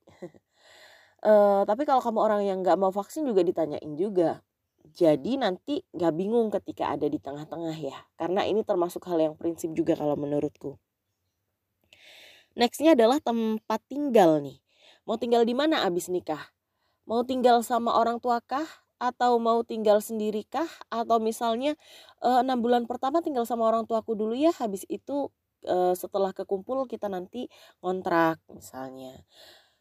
Uh, 1.23 1.63
tapi 1.71 1.87
kalau 1.87 2.03
kamu 2.03 2.19
orang 2.21 2.43
yang 2.45 2.59
nggak 2.61 2.77
mau 2.77 2.91
vaksin 2.93 3.25
juga 3.25 3.47
ditanyain 3.47 3.93
juga 3.97 4.43
jadi 4.91 5.37
nanti 5.37 5.85
gak 5.93 6.17
bingung 6.17 6.49
ketika 6.49 6.97
ada 6.97 7.07
di 7.07 7.21
tengah-tengah 7.21 7.77
ya. 7.77 7.99
Karena 8.17 8.43
ini 8.49 8.65
termasuk 8.65 9.05
hal 9.07 9.21
yang 9.21 9.35
prinsip 9.37 9.71
juga 9.77 9.95
kalau 9.95 10.17
menurutku. 10.17 10.81
Nextnya 12.59 12.99
adalah 12.99 13.23
tempat 13.23 13.81
tinggal 13.87 14.43
nih. 14.43 14.59
Mau 15.07 15.17
tinggal 15.17 15.47
di 15.47 15.55
mana 15.55 15.87
abis 15.87 16.11
nikah? 16.11 16.51
Mau 17.07 17.23
tinggal 17.23 17.63
sama 17.63 17.95
orang 17.95 18.19
tua 18.19 18.43
kah? 18.43 18.67
Atau 19.01 19.41
mau 19.41 19.65
tinggal 19.65 20.03
sendiri 20.03 20.45
kah? 20.45 20.69
Atau 20.93 21.23
misalnya 21.23 21.79
eh, 22.21 22.41
enam 22.43 22.59
bulan 22.61 22.85
pertama 22.91 23.23
tinggal 23.23 23.47
sama 23.47 23.71
orang 23.71 23.87
tuaku 23.87 24.19
dulu 24.19 24.35
ya. 24.35 24.51
Habis 24.53 24.85
itu 24.91 25.31
eh, 25.65 25.95
setelah 25.95 26.35
kekumpul 26.35 26.85
kita 26.91 27.07
nanti 27.07 27.47
kontrak 27.79 28.43
misalnya. 28.51 29.15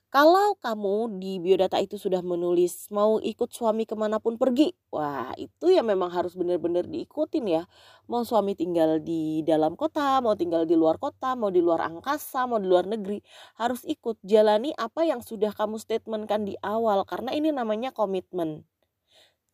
Kalau 0.09 0.57
kamu 0.57 1.21
di 1.21 1.37
biodata 1.37 1.77
itu 1.77 1.93
sudah 2.01 2.25
menulis 2.25 2.89
mau 2.89 3.21
ikut 3.21 3.53
suami 3.53 3.85
ke 3.85 3.93
mana 3.93 4.17
pun 4.17 4.41
pergi, 4.41 4.73
wah 4.89 5.29
itu 5.37 5.69
ya 5.69 5.85
memang 5.85 6.09
harus 6.09 6.33
benar-benar 6.33 6.89
diikutin 6.89 7.45
ya. 7.45 7.69
Mau 8.09 8.25
suami 8.25 8.57
tinggal 8.57 9.05
di 9.05 9.45
dalam 9.45 9.77
kota, 9.77 10.17
mau 10.25 10.33
tinggal 10.33 10.65
di 10.65 10.73
luar 10.73 10.97
kota, 10.97 11.37
mau 11.37 11.53
di 11.53 11.61
luar 11.61 11.85
angkasa, 11.85 12.49
mau 12.49 12.57
di 12.57 12.65
luar 12.65 12.89
negeri, 12.89 13.21
harus 13.61 13.85
ikut 13.85 14.17
jalani 14.25 14.73
apa 14.81 15.05
yang 15.05 15.21
sudah 15.21 15.53
kamu 15.53 15.77
statementkan 15.77 16.41
di 16.41 16.57
awal 16.65 17.05
karena 17.05 17.29
ini 17.37 17.53
namanya 17.53 17.93
komitmen. 17.93 18.65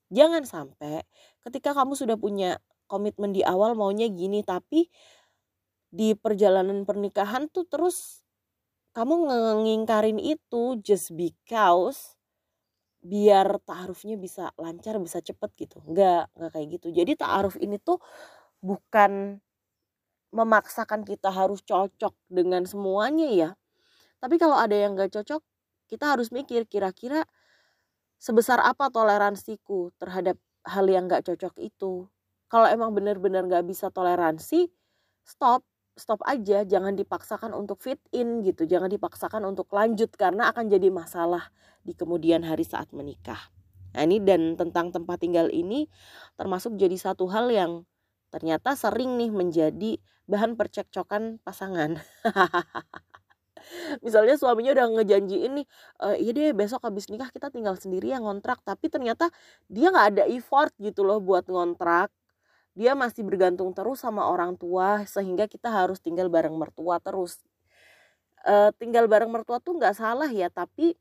Jangan 0.07 0.47
sampai 0.47 1.03
ketika 1.43 1.75
kamu 1.75 1.99
sudah 1.99 2.15
punya 2.15 2.63
komitmen 2.87 3.35
di 3.35 3.43
awal 3.43 3.75
maunya 3.75 4.07
gini 4.07 4.39
tapi 4.39 4.87
di 5.91 6.15
perjalanan 6.15 6.87
pernikahan 6.87 7.51
tuh 7.51 7.67
terus 7.67 8.24
kamu 8.95 9.13
ngingkarin 9.65 10.19
itu 10.19 10.79
just 10.81 11.11
because 11.15 12.15
biar 13.05 13.61
ta'arufnya 13.67 14.15
bisa 14.17 14.49
lancar, 14.57 14.97
bisa 15.03 15.19
cepet 15.21 15.49
gitu. 15.67 15.77
Enggak, 15.85 16.31
enggak 16.35 16.51
kayak 16.55 16.67
gitu. 16.79 16.87
Jadi 16.95 17.11
ta'aruf 17.19 17.55
ini 17.61 17.77
tuh 17.81 17.99
bukan 18.63 19.39
memaksakan 20.35 21.01
kita 21.07 21.29
harus 21.31 21.61
cocok 21.65 22.13
dengan 22.27 22.63
semuanya 22.67 23.27
ya. 23.31 23.49
Tapi 24.21 24.35
kalau 24.41 24.57
ada 24.59 24.75
yang 24.75 24.95
gak 24.97 25.13
cocok, 25.15 25.41
kita 25.91 26.05
harus 26.17 26.29
mikir 26.33 26.65
kira-kira 26.67 27.23
sebesar 28.19 28.59
apa 28.63 28.89
toleransiku 28.91 29.91
terhadap 30.01 30.37
hal 30.65 30.85
yang 30.89 31.05
gak 31.11 31.25
cocok 31.27 31.53
itu. 31.61 32.07
Kalau 32.51 32.67
emang 32.69 32.91
benar-benar 32.95 33.45
gak 33.49 33.65
bisa 33.67 33.87
toleransi, 33.93 34.69
stop, 35.25 35.61
stop 35.95 36.21
aja, 36.27 36.63
jangan 36.67 36.93
dipaksakan 36.95 37.55
untuk 37.55 37.79
fit 37.79 37.99
in 38.11 38.43
gitu, 38.43 38.67
jangan 38.67 38.91
dipaksakan 38.91 39.43
untuk 39.47 39.71
lanjut 39.71 40.11
karena 40.15 40.51
akan 40.51 40.67
jadi 40.67 40.91
masalah 40.91 41.49
di 41.87 41.95
kemudian 41.95 42.43
hari 42.43 42.67
saat 42.67 42.91
menikah. 42.91 43.39
Nah 43.95 44.03
ini 44.03 44.19
dan 44.19 44.59
tentang 44.59 44.91
tempat 44.91 45.23
tinggal 45.23 45.47
ini 45.51 45.87
termasuk 46.35 46.75
jadi 46.75 46.95
satu 46.99 47.31
hal 47.31 47.47
yang 47.47 47.87
ternyata 48.27 48.75
sering 48.75 49.15
nih 49.15 49.31
menjadi 49.31 49.91
bahan 50.27 50.59
percekcokan 50.59 51.39
pasangan. 51.47 51.95
Misalnya 54.05 54.35
suaminya 54.39 54.71
udah 54.75 54.87
ngejanjiin 55.01 55.51
nih, 55.61 55.65
e, 56.03 56.07
iya 56.23 56.31
deh 56.35 56.49
besok 56.55 56.81
habis 56.87 57.07
nikah 57.11 57.29
kita 57.31 57.47
tinggal 57.53 57.75
sendiri 57.79 58.11
yang 58.13 58.23
ngontrak, 58.25 58.59
tapi 58.65 58.87
ternyata 58.91 59.29
dia 59.71 59.89
nggak 59.91 60.07
ada 60.15 60.23
effort 60.31 60.71
gitu 60.79 61.03
loh 61.07 61.19
buat 61.23 61.47
ngontrak. 61.49 62.09
Dia 62.75 62.91
masih 62.93 63.23
bergantung 63.23 63.71
terus 63.71 64.03
sama 64.03 64.27
orang 64.27 64.59
tua 64.59 65.07
sehingga 65.07 65.47
kita 65.47 65.71
harus 65.71 66.03
tinggal 66.03 66.27
bareng 66.27 66.53
mertua 66.53 66.99
terus. 66.99 67.39
E, 68.43 68.75
tinggal 68.75 69.07
bareng 69.07 69.31
mertua 69.31 69.63
tuh 69.63 69.79
nggak 69.79 69.95
salah 69.95 70.27
ya, 70.27 70.51
tapi 70.51 70.99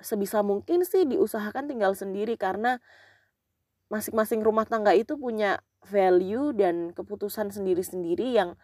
sebisa 0.00 0.40
mungkin 0.40 0.82
sih 0.82 1.04
diusahakan 1.04 1.70
tinggal 1.70 1.92
sendiri 1.92 2.34
karena 2.40 2.80
masing-masing 3.92 4.40
rumah 4.42 4.64
tangga 4.64 4.96
itu 4.96 5.14
punya 5.14 5.60
value 5.84 6.56
dan 6.56 6.90
keputusan 6.96 7.52
sendiri-sendiri 7.52 8.34
yang 8.34 8.56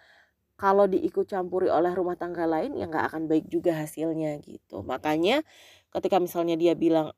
kalau 0.60 0.84
diikut 0.84 1.24
campuri 1.28 1.72
oleh 1.72 1.92
rumah 1.96 2.16
tangga 2.20 2.44
lain 2.44 2.76
ya 2.76 2.84
nggak 2.88 3.14
akan 3.14 3.28
baik 3.28 3.48
juga 3.48 3.76
hasilnya 3.80 4.40
gitu 4.44 4.84
makanya 4.84 5.40
ketika 5.92 6.20
misalnya 6.20 6.56
dia 6.56 6.76
bilang 6.76 7.12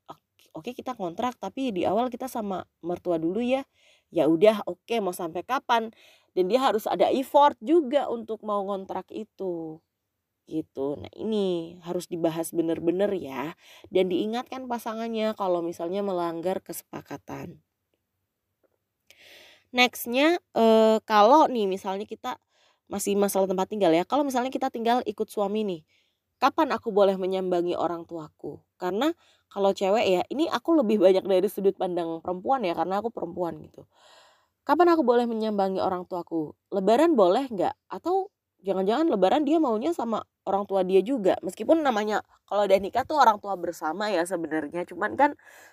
oke 0.55 0.71
kita 0.71 0.95
kontrak 0.95 1.35
tapi 1.41 1.75
di 1.75 1.83
awal 1.83 2.07
kita 2.13 2.31
sama 2.31 2.63
mertua 2.85 3.19
dulu 3.19 3.43
ya 3.43 3.67
ya 4.13 4.29
udah 4.29 4.63
oke 4.69 4.85
okay, 4.85 5.01
mau 5.01 5.17
sampai 5.17 5.43
kapan 5.43 5.91
dan 6.37 6.45
dia 6.49 6.61
harus 6.61 6.85
ada 6.85 7.09
effort 7.09 7.57
juga 7.65 8.07
untuk 8.13 8.45
mau 8.45 8.61
ngontrak 8.69 9.09
itu 9.13 9.81
gitu. 10.51 10.99
Nah 11.01 11.09
ini 11.17 11.79
harus 11.87 12.11
dibahas 12.11 12.53
bener-bener 12.53 13.09
ya 13.17 13.57
dan 13.89 14.13
diingatkan 14.13 14.69
pasangannya 14.69 15.33
kalau 15.39 15.65
misalnya 15.65 16.05
melanggar 16.05 16.61
kesepakatan. 16.61 17.63
Nextnya 19.73 20.37
eh, 20.53 20.99
kalau 21.09 21.49
nih 21.49 21.65
misalnya 21.65 22.05
kita 22.05 22.37
masih 22.93 23.17
masalah 23.17 23.49
tempat 23.49 23.73
tinggal 23.73 23.89
ya. 23.97 24.05
Kalau 24.05 24.21
misalnya 24.27 24.53
kita 24.53 24.69
tinggal 24.69 25.01
ikut 25.09 25.29
suami 25.33 25.65
nih, 25.65 25.81
kapan 26.37 26.77
aku 26.77 26.93
boleh 26.93 27.17
menyambangi 27.17 27.73
orang 27.73 28.05
tuaku? 28.05 28.61
Karena 28.77 29.17
kalau 29.53 29.71
cewek 29.77 30.07
ya, 30.09 30.23
ini 30.33 30.49
aku 30.49 30.81
lebih 30.81 30.97
banyak 31.03 31.25
dari 31.29 31.49
sudut 31.53 31.77
pandang 31.77 32.21
perempuan 32.25 32.65
ya, 32.65 32.73
karena 32.73 33.01
aku 33.05 33.13
perempuan 33.13 33.61
gitu. 33.63 33.85
Kapan 34.65 34.95
aku 34.95 35.03
boleh 35.03 35.27
menyambangi 35.27 35.83
orang 35.83 36.07
tuaku? 36.09 36.55
Lebaran 36.73 37.19
boleh 37.19 37.51
nggak? 37.51 37.75
Atau 37.91 38.31
jangan-jangan 38.63 39.11
lebaran 39.11 39.43
dia 39.43 39.59
maunya 39.59 39.91
sama 39.91 40.23
orang 40.47 40.65
tua 40.71 40.87
dia 40.87 41.03
juga 41.03 41.35
meskipun 41.43 41.83
namanya 41.83 42.23
kalau 42.47 42.63
udah 42.67 42.79
nikah 42.79 43.03
tuh 43.03 43.19
orang 43.19 43.43
tua 43.43 43.59
bersama 43.59 44.07
ya 44.11 44.23
sebenarnya 44.23 44.87
cuman 44.87 45.19
kan 45.19 45.31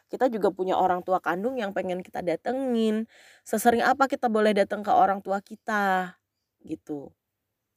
kita 0.10 0.26
juga 0.34 0.50
punya 0.50 0.74
orang 0.74 1.06
tua 1.06 1.22
kandung 1.22 1.62
yang 1.62 1.70
pengen 1.74 2.02
kita 2.02 2.26
datengin 2.26 3.06
sesering 3.46 3.86
apa 3.86 4.10
kita 4.10 4.26
boleh 4.26 4.58
datang 4.58 4.82
ke 4.82 4.90
orang 4.90 5.22
tua 5.22 5.38
kita 5.42 6.18
gitu 6.66 7.14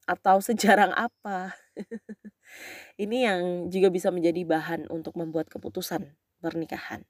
atau 0.09 0.41
sejarang 0.43 0.91
apa 0.97 1.55
ini 3.05 3.25
yang 3.27 3.69
juga 3.73 3.89
bisa 3.93 4.09
menjadi 4.13 4.43
bahan 4.45 4.89
untuk 4.93 5.17
membuat 5.19 5.49
keputusan 5.53 6.13
pernikahan 6.43 7.07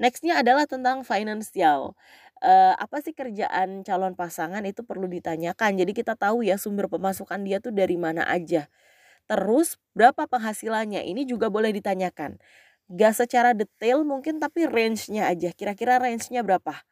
nextnya 0.00 0.42
adalah 0.42 0.66
tentang 0.66 1.06
finansial 1.06 1.94
uh, 2.44 2.74
apa 2.76 3.00
sih 3.04 3.16
kerjaan 3.16 3.82
calon 3.86 4.14
pasangan 4.18 4.62
itu 4.68 4.84
perlu 4.84 5.08
ditanyakan. 5.08 5.80
Jadi 5.80 5.92
kita 5.96 6.14
tahu 6.18 6.44
ya 6.46 6.60
sumber 6.60 6.86
pemasukan 6.92 7.40
dia 7.42 7.58
tuh 7.62 7.72
dari 7.72 7.96
mana 7.96 8.26
aja. 8.28 8.68
Terus 9.30 9.80
berapa 9.96 10.28
penghasilannya 10.28 11.04
ini 11.08 11.24
juga 11.28 11.48
boleh 11.52 11.72
ditanyakan. 11.76 12.36
Gak 12.92 13.14
secara 13.16 13.52
detail 13.56 14.04
mungkin 14.04 14.38
tapi 14.42 14.68
range-nya 14.68 15.28
aja. 15.32 15.50
Kira-kira 15.56 15.96
range-nya 16.02 16.44
berapa? 16.44 16.84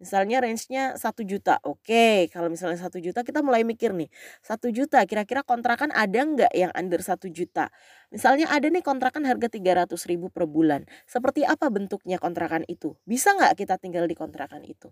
Misalnya 0.00 0.40
range-nya 0.40 0.96
satu 0.96 1.20
juta. 1.28 1.60
Oke, 1.60 2.32
kalau 2.32 2.48
misalnya 2.48 2.80
satu 2.80 2.96
juta 3.04 3.20
kita 3.20 3.44
mulai 3.44 3.68
mikir 3.68 3.92
nih. 3.92 4.08
Satu 4.40 4.72
juta 4.72 5.04
kira-kira 5.04 5.44
kontrakan 5.44 5.92
ada 5.92 6.24
nggak 6.24 6.52
yang 6.56 6.72
under 6.72 7.04
satu 7.04 7.28
juta? 7.28 7.68
Misalnya 8.08 8.48
ada 8.48 8.64
nih 8.72 8.80
kontrakan 8.80 9.28
harga 9.28 9.52
300 9.52 10.08
ribu 10.08 10.32
per 10.32 10.48
bulan. 10.48 10.88
Seperti 11.04 11.44
apa 11.44 11.68
bentuknya 11.68 12.16
kontrakan 12.16 12.64
itu? 12.64 12.96
Bisa 13.04 13.36
nggak 13.36 13.60
kita 13.60 13.76
tinggal 13.76 14.08
di 14.08 14.16
kontrakan 14.16 14.64
itu? 14.64 14.88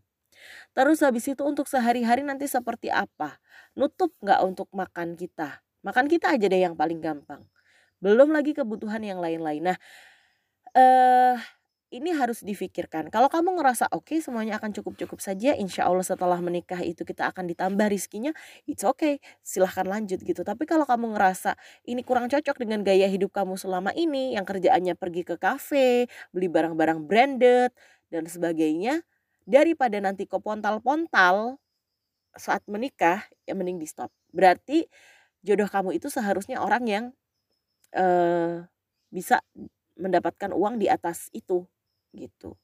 Terus 0.77 1.01
habis 1.01 1.25
itu 1.25 1.41
untuk 1.41 1.67
sehari-hari 1.67 2.21
nanti 2.21 2.45
seperti 2.45 2.93
apa? 2.93 3.41
Nutup 3.81 4.13
nggak 4.21 4.41
untuk 4.45 4.69
makan 4.77 5.17
kita? 5.17 5.65
Makan 5.89 6.07
kita 6.13 6.37
aja 6.37 6.47
deh 6.53 6.61
yang 6.61 6.77
paling 6.77 7.01
gampang. 7.01 7.49
Belum 7.99 8.29
lagi 8.29 8.53
kebutuhan 8.53 9.03
yang 9.03 9.19
lain-lain. 9.25 9.73
Nah, 9.73 9.79
eh 10.77 11.37
ini 11.89 12.13
harus 12.13 12.45
difikirkan. 12.45 13.09
Kalau 13.09 13.33
kamu 13.33 13.57
ngerasa 13.57 13.89
oke 13.97 14.13
okay, 14.13 14.19
semuanya 14.21 14.61
akan 14.61 14.77
cukup-cukup 14.77 15.25
saja, 15.25 15.57
insya 15.57 15.89
Allah 15.89 16.05
setelah 16.05 16.37
menikah 16.45 16.81
itu 16.85 17.01
kita 17.01 17.33
akan 17.33 17.49
ditambah 17.49 17.89
rizkinya, 17.89 18.37
it's 18.69 18.85
okay, 18.85 19.25
silahkan 19.41 19.89
lanjut 19.89 20.21
gitu. 20.21 20.45
Tapi 20.45 20.69
kalau 20.69 20.85
kamu 20.85 21.17
ngerasa 21.17 21.57
ini 21.89 22.05
kurang 22.05 22.29
cocok 22.29 22.61
dengan 22.61 22.85
gaya 22.85 23.09
hidup 23.09 23.33
kamu 23.33 23.57
selama 23.57 23.97
ini, 23.97 24.37
yang 24.37 24.45
kerjaannya 24.45 24.95
pergi 25.01 25.25
ke 25.25 25.41
kafe, 25.41 26.13
beli 26.29 26.53
barang-barang 26.53 27.09
branded 27.09 27.73
dan 28.13 28.29
sebagainya, 28.29 29.01
daripada 29.49 29.97
nanti 29.97 30.29
ke 30.29 30.37
pontal-pontal 30.37 31.57
saat 32.37 32.61
menikah, 32.69 33.25
ya 33.49 33.57
mending 33.57 33.81
di 33.81 33.89
stop. 33.89 34.13
Berarti 34.37 34.85
jodoh 35.41 35.67
kamu 35.73 35.97
itu 35.97 36.13
seharusnya 36.13 36.61
orang 36.61 36.85
yang 36.85 37.05
uh, 37.97 38.69
bisa 39.09 39.41
mendapatkan 39.97 40.53
uang 40.53 40.77
di 40.77 40.87
atas 40.93 41.33
itu 41.33 41.65
gitu. 42.15 42.57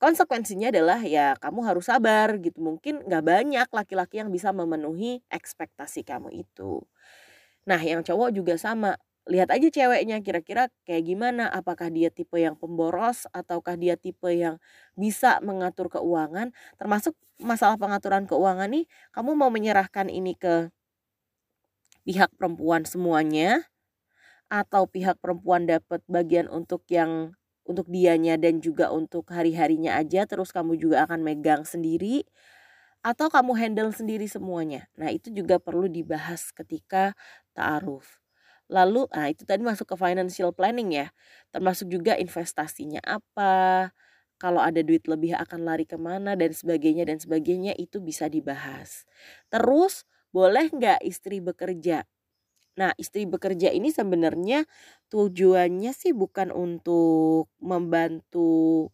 Konsekuensinya 0.00 0.72
adalah 0.72 1.04
ya 1.04 1.36
kamu 1.36 1.60
harus 1.68 1.92
sabar 1.92 2.32
gitu. 2.40 2.56
Mungkin 2.64 3.04
nggak 3.04 3.24
banyak 3.24 3.68
laki-laki 3.68 4.24
yang 4.24 4.32
bisa 4.32 4.48
memenuhi 4.48 5.20
ekspektasi 5.28 6.08
kamu 6.08 6.32
itu. 6.32 6.80
Nah 7.68 7.80
yang 7.80 8.00
cowok 8.00 8.32
juga 8.32 8.56
sama. 8.56 8.96
Lihat 9.28 9.52
aja 9.52 9.68
ceweknya 9.68 10.24
kira-kira 10.24 10.72
kayak 10.88 11.04
gimana? 11.04 11.52
Apakah 11.52 11.92
dia 11.92 12.08
tipe 12.08 12.40
yang 12.40 12.56
pemboros 12.56 13.28
ataukah 13.36 13.76
dia 13.76 13.94
tipe 14.00 14.32
yang 14.32 14.56
bisa 14.96 15.38
mengatur 15.44 15.92
keuangan? 15.92 16.56
Termasuk 16.80 17.12
masalah 17.36 17.76
pengaturan 17.76 18.24
keuangan 18.24 18.72
nih 18.72 18.84
kamu 19.12 19.36
mau 19.36 19.52
menyerahkan 19.52 20.08
ini 20.08 20.32
ke 20.36 20.72
pihak 22.08 22.32
perempuan 22.40 22.88
semuanya 22.88 23.68
atau 24.50 24.88
pihak 24.88 25.20
perempuan 25.20 25.68
dapat 25.68 26.00
bagian 26.08 26.48
untuk 26.50 26.82
yang 26.90 27.36
untuk 27.68 27.86
dianya 27.88 28.36
dan 28.40 28.58
juga 28.64 28.90
untuk 28.94 29.28
hari-harinya 29.30 29.96
aja 30.00 30.24
terus 30.28 30.50
kamu 30.54 30.76
juga 30.80 31.04
akan 31.08 31.20
megang 31.24 31.62
sendiri 31.68 32.24
atau 33.00 33.32
kamu 33.32 33.52
handle 33.56 33.90
sendiri 33.94 34.28
semuanya. 34.28 34.84
Nah, 35.00 35.08
itu 35.12 35.32
juga 35.32 35.56
perlu 35.56 35.88
dibahas 35.88 36.52
ketika 36.52 37.16
ta'aruf. 37.56 38.20
Lalu, 38.70 39.08
nah 39.10 39.26
itu 39.32 39.42
tadi 39.48 39.64
masuk 39.66 39.88
ke 39.94 39.96
financial 39.98 40.52
planning 40.54 40.92
ya. 40.94 41.08
Termasuk 41.50 41.88
juga 41.90 42.14
investasinya 42.20 43.00
apa, 43.02 43.90
kalau 44.38 44.60
ada 44.62 44.80
duit 44.84 45.04
lebih 45.10 45.34
akan 45.36 45.64
lari 45.66 45.84
ke 45.88 45.96
mana 45.98 46.36
dan 46.38 46.52
sebagainya 46.54 47.08
dan 47.08 47.18
sebagainya 47.18 47.72
itu 47.80 47.98
bisa 48.04 48.28
dibahas. 48.30 49.08
Terus 49.50 50.04
boleh 50.30 50.70
nggak 50.70 51.02
istri 51.02 51.40
bekerja? 51.42 52.04
Nah, 52.80 52.96
istri 52.96 53.28
bekerja 53.28 53.68
ini 53.76 53.92
sebenarnya 53.92 54.64
tujuannya 55.12 55.92
sih 55.92 56.16
bukan 56.16 56.48
untuk 56.48 57.52
membantu 57.60 58.88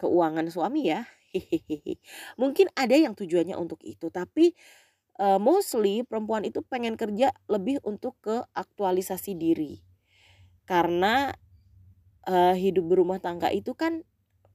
keuangan 0.00 0.48
suami 0.48 0.88
ya. 0.88 1.04
Mungkin 2.40 2.72
ada 2.72 2.96
yang 2.96 3.12
tujuannya 3.12 3.60
untuk 3.60 3.84
itu, 3.84 4.08
tapi 4.08 4.56
uh, 5.20 5.36
mostly 5.36 6.00
perempuan 6.08 6.48
itu 6.48 6.64
pengen 6.64 6.96
kerja 6.96 7.36
lebih 7.46 7.84
untuk 7.84 8.16
ke 8.24 8.40
aktualisasi 8.56 9.36
diri. 9.36 9.84
Karena 10.64 11.28
uh, 12.24 12.56
hidup 12.56 12.88
berumah 12.88 13.20
tangga 13.20 13.52
itu 13.52 13.76
kan 13.76 14.02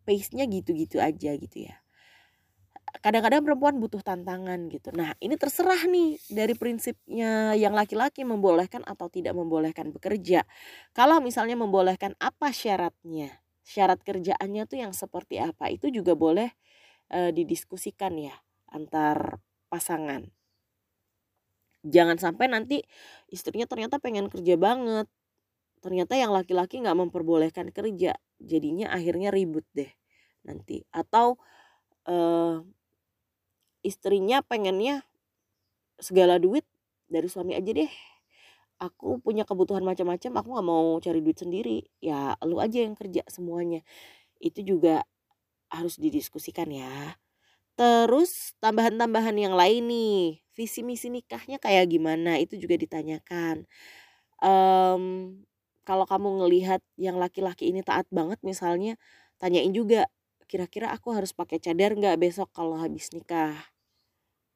pace-nya 0.10 0.50
gitu-gitu 0.50 1.02
aja 1.02 1.38
gitu 1.38 1.70
ya 1.70 1.85
kadang-kadang 3.02 3.42
perempuan 3.44 3.76
butuh 3.80 4.04
tantangan 4.04 4.70
gitu. 4.70 4.94
Nah, 4.94 5.16
ini 5.24 5.36
terserah 5.36 5.88
nih 5.88 6.20
dari 6.32 6.54
prinsipnya 6.54 7.56
yang 7.58 7.74
laki-laki 7.74 8.24
membolehkan 8.28 8.84
atau 8.86 9.08
tidak 9.10 9.34
membolehkan 9.34 9.90
bekerja. 9.96 10.44
Kalau 10.94 11.20
misalnya 11.20 11.56
membolehkan 11.60 12.14
apa 12.22 12.52
syaratnya? 12.52 13.42
Syarat 13.66 14.04
kerjaannya 14.06 14.64
tuh 14.70 14.78
yang 14.80 14.94
seperti 14.94 15.42
apa? 15.42 15.74
Itu 15.74 15.90
juga 15.90 16.14
boleh 16.14 16.54
e, 17.10 17.34
didiskusikan 17.34 18.14
ya 18.22 18.36
antar 18.70 19.42
pasangan. 19.72 20.30
Jangan 21.86 22.18
sampai 22.18 22.50
nanti 22.50 22.82
istrinya 23.30 23.66
ternyata 23.70 23.98
pengen 23.98 24.30
kerja 24.30 24.58
banget. 24.58 25.10
Ternyata 25.82 26.18
yang 26.18 26.34
laki-laki 26.34 26.82
nggak 26.82 26.98
memperbolehkan 26.98 27.70
kerja. 27.70 28.18
Jadinya 28.42 28.94
akhirnya 28.94 29.30
ribut 29.30 29.66
deh 29.74 29.90
nanti. 30.46 30.86
Atau 30.90 31.38
uh, 32.10 32.62
istrinya 33.86 34.42
pengennya 34.42 35.06
segala 36.02 36.42
duit 36.42 36.66
dari 37.06 37.30
suami 37.30 37.54
aja 37.54 37.70
deh. 37.70 37.92
Aku 38.82 39.24
punya 39.24 39.48
kebutuhan 39.48 39.86
macam-macam 39.86 40.42
aku 40.42 40.48
nggak 40.52 40.68
mau 40.68 40.98
cari 41.00 41.22
duit 41.22 41.38
sendiri. 41.38 41.86
Ya 42.02 42.34
lu 42.44 42.58
aja 42.60 42.82
yang 42.82 42.98
kerja 42.98 43.24
semuanya. 43.30 43.86
Itu 44.42 44.66
juga 44.66 45.06
harus 45.70 46.02
didiskusikan 46.02 46.68
ya. 46.74 47.16
Terus 47.78 48.56
tambahan-tambahan 48.64 49.36
yang 49.36 49.56
lain 49.56 49.84
nih 49.88 50.40
visi 50.56 50.82
misi 50.84 51.08
nikahnya 51.14 51.62
kayak 51.62 51.92
gimana? 51.92 52.40
Itu 52.42 52.60
juga 52.60 52.76
ditanyakan. 52.80 53.68
Um, 54.44 55.04
kalau 55.86 56.04
kamu 56.10 56.44
ngelihat 56.44 56.82
yang 56.98 57.22
laki-laki 57.22 57.72
ini 57.72 57.86
taat 57.86 58.10
banget 58.12 58.42
misalnya 58.42 58.98
tanyain 59.40 59.72
juga 59.72 60.10
kira-kira 60.50 60.92
aku 60.92 61.14
harus 61.14 61.32
pakai 61.32 61.62
cadar 61.62 61.94
nggak 61.94 62.18
besok 62.22 62.50
kalau 62.54 62.78
habis 62.78 63.10
nikah 63.14 63.54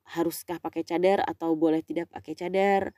haruskah 0.10 0.58
pakai 0.58 0.82
cadar 0.82 1.22
atau 1.22 1.54
boleh 1.54 1.86
tidak 1.86 2.10
pakai 2.10 2.34
cadar? 2.34 2.92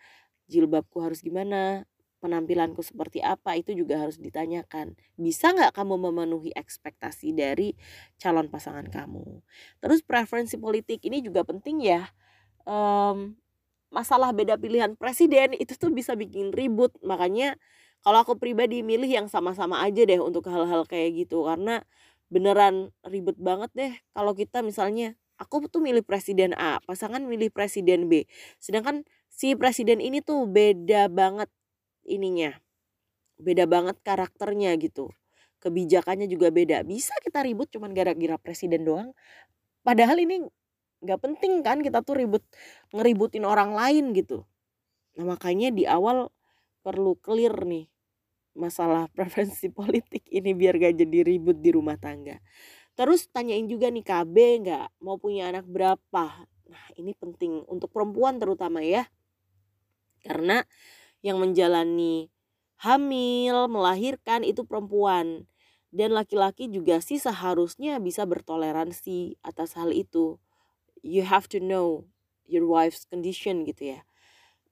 Jilbabku 0.47 1.03
harus 1.03 1.19
gimana? 1.23 1.83
Penampilanku 2.21 2.85
seperti 2.85 3.19
apa? 3.25 3.57
Itu 3.57 3.73
juga 3.73 3.97
harus 3.97 4.21
ditanyakan. 4.21 4.93
Bisa 5.17 5.51
nggak 5.51 5.73
kamu 5.73 5.95
memenuhi 6.11 6.53
ekspektasi 6.53 7.33
dari 7.33 7.73
calon 8.21 8.47
pasangan 8.47 8.85
kamu? 8.87 9.41
Terus 9.81 10.05
preferensi 10.05 10.55
politik 10.55 11.01
ini 11.03 11.19
juga 11.25 11.41
penting 11.43 11.81
ya. 11.81 12.05
Um, 12.63 13.35
masalah 13.91 14.31
beda 14.31 14.55
pilihan 14.61 14.95
presiden 14.95 15.57
itu 15.57 15.75
tuh 15.75 15.89
bisa 15.91 16.13
bikin 16.13 16.53
ribut. 16.53 16.93
Makanya 17.01 17.57
kalau 18.05 18.21
aku 18.21 18.37
pribadi 18.37 18.81
milih 18.85 19.09
yang 19.09 19.27
sama-sama 19.27 19.81
aja 19.81 20.05
deh 20.05 20.21
untuk 20.21 20.45
hal-hal 20.47 20.85
kayak 20.85 21.25
gitu. 21.27 21.49
Karena 21.49 21.81
beneran 22.31 22.93
ribet 23.03 23.35
banget 23.41 23.71
deh. 23.73 23.93
Kalau 24.13 24.31
kita 24.37 24.61
misalnya 24.61 25.17
aku 25.41 25.65
tuh 25.65 25.81
milih 25.81 26.05
presiden 26.05 26.53
A, 26.53 26.77
pasangan 26.85 27.25
milih 27.25 27.49
presiden 27.49 28.05
B. 28.05 28.29
Sedangkan 28.61 29.01
si 29.25 29.57
presiden 29.57 29.97
ini 29.97 30.21
tuh 30.21 30.45
beda 30.45 31.09
banget 31.09 31.49
ininya. 32.05 32.53
Beda 33.41 33.65
banget 33.65 33.97
karakternya 34.05 34.77
gitu. 34.77 35.09
Kebijakannya 35.61 36.29
juga 36.29 36.53
beda. 36.53 36.85
Bisa 36.85 37.13
kita 37.25 37.41
ribut 37.41 37.69
cuman 37.73 37.93
gara-gara 37.97 38.37
presiden 38.37 38.85
doang. 38.85 39.17
Padahal 39.81 40.21
ini 40.21 40.45
nggak 41.01 41.19
penting 41.21 41.65
kan 41.65 41.81
kita 41.81 42.05
tuh 42.05 42.21
ribut 42.21 42.45
ngeributin 42.93 43.45
orang 43.49 43.73
lain 43.73 44.13
gitu. 44.13 44.45
Nah 45.17 45.33
makanya 45.33 45.73
di 45.73 45.89
awal 45.89 46.29
perlu 46.85 47.17
clear 47.17 47.53
nih 47.65 47.89
masalah 48.55 49.07
preferensi 49.15 49.71
politik 49.71 50.27
ini 50.29 50.51
biar 50.53 50.77
gak 50.77 50.95
jadi 51.01 51.19
ribut 51.25 51.57
di 51.59 51.71
rumah 51.73 51.97
tangga. 51.97 52.37
Terus 53.01 53.25
tanyain 53.33 53.65
juga 53.65 53.89
nih 53.89 54.05
KB 54.05 54.35
nggak 54.61 55.01
mau 55.01 55.17
punya 55.17 55.49
anak 55.49 55.65
berapa. 55.65 56.45
Nah 56.69 56.85
ini 57.01 57.17
penting 57.17 57.65
untuk 57.65 57.89
perempuan 57.89 58.37
terutama 58.37 58.85
ya. 58.85 59.09
Karena 60.21 60.61
yang 61.25 61.41
menjalani 61.41 62.29
hamil, 62.77 63.65
melahirkan 63.73 64.45
itu 64.45 64.61
perempuan. 64.69 65.49
Dan 65.89 66.13
laki-laki 66.13 66.69
juga 66.69 67.01
sih 67.01 67.17
seharusnya 67.17 67.97
bisa 67.97 68.21
bertoleransi 68.29 69.41
atas 69.41 69.73
hal 69.73 69.89
itu. 69.97 70.37
You 71.01 71.25
have 71.25 71.49
to 71.49 71.57
know 71.57 72.05
your 72.45 72.69
wife's 72.69 73.09
condition 73.09 73.65
gitu 73.65 73.97
ya. 73.97 74.05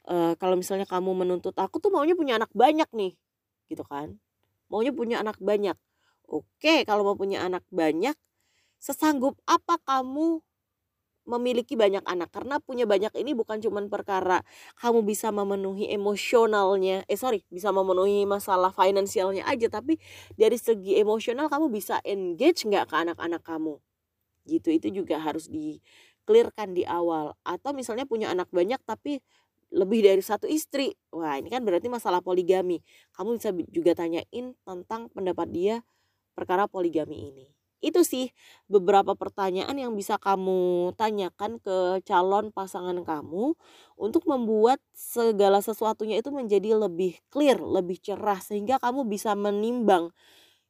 Uh, 0.05 0.37
kalau 0.37 0.53
misalnya 0.53 0.85
kamu 0.85 1.17
menuntut 1.17 1.57
aku 1.57 1.81
tuh 1.81 1.89
maunya 1.89 2.13
punya 2.13 2.37
anak 2.37 2.53
banyak 2.53 2.93
nih, 2.93 3.17
gitu 3.73 3.81
kan? 3.89 4.21
Maunya 4.69 4.93
punya 4.93 5.17
anak 5.17 5.41
banyak. 5.41 5.73
Oke, 6.29 6.85
kalau 6.85 7.01
mau 7.01 7.17
punya 7.17 7.41
anak 7.41 7.65
banyak, 7.73 8.13
sesanggup 8.79 9.37
apa 9.45 9.77
kamu 9.83 10.41
memiliki 11.29 11.77
banyak 11.77 12.01
anak? 12.09 12.29
Karena 12.33 12.57
punya 12.63 12.89
banyak 12.89 13.13
ini 13.21 13.37
bukan 13.37 13.61
cuma 13.61 13.79
perkara 13.85 14.41
kamu 14.81 15.05
bisa 15.05 15.29
memenuhi 15.29 15.91
emosionalnya 15.93 17.05
eh 17.05 17.19
sorry 17.19 17.45
bisa 17.53 17.69
memenuhi 17.69 18.25
masalah 18.25 18.73
finansialnya 18.73 19.45
aja 19.45 19.67
tapi 19.69 20.01
dari 20.39 20.57
segi 20.57 20.97
emosional 20.97 21.47
kamu 21.51 21.69
bisa 21.69 22.01
engage 22.07 22.65
nggak 22.65 22.89
ke 22.89 22.95
anak-anak 22.97 23.41
kamu? 23.45 23.77
Gitu 24.47 24.69
itu 24.73 24.87
juga 25.03 25.21
harus 25.21 25.47
di 25.51 25.79
clearkan 26.27 26.73
di 26.77 26.83
awal. 26.87 27.35
Atau 27.45 27.73
misalnya 27.77 28.05
punya 28.09 28.29
anak 28.33 28.49
banyak 28.53 28.81
tapi 28.85 29.21
lebih 29.73 30.01
dari 30.05 30.21
satu 30.25 30.49
istri. 30.49 30.93
Wah 31.13 31.37
ini 31.37 31.49
kan 31.53 31.61
berarti 31.65 31.87
masalah 31.91 32.21
poligami. 32.25 32.81
Kamu 33.17 33.37
bisa 33.37 33.53
juga 33.69 33.93
tanyain 33.97 34.55
tentang 34.65 35.09
pendapat 35.13 35.47
dia 35.53 35.75
perkara 36.37 36.65
poligami 36.69 37.29
ini. 37.33 37.58
Itu 37.79 38.03
sih 38.03 38.35
beberapa 38.67 39.15
pertanyaan 39.15 39.71
yang 39.79 39.95
bisa 39.95 40.19
kamu 40.19 40.91
tanyakan 40.99 41.63
ke 41.63 42.03
calon 42.03 42.51
pasangan 42.51 42.99
kamu 43.07 43.55
untuk 43.95 44.27
membuat 44.27 44.83
segala 44.91 45.63
sesuatunya 45.63 46.19
itu 46.19 46.27
menjadi 46.35 46.75
lebih 46.75 47.15
clear, 47.31 47.55
lebih 47.63 47.95
cerah 48.03 48.39
sehingga 48.43 48.83
kamu 48.83 49.07
bisa 49.07 49.31
menimbang 49.39 50.11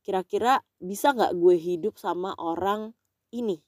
kira-kira 0.05 0.63
bisa 0.79 1.11
nggak 1.13 1.33
gue 1.37 1.55
hidup 1.59 1.95
sama 1.99 2.33
orang 2.39 2.93
ini 3.35 3.61